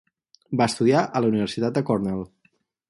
Va 0.61 0.67
estudiar 0.71 1.03
a 1.19 1.23
la 1.25 1.31
Universitat 1.33 1.81
Cornell. 1.91 2.29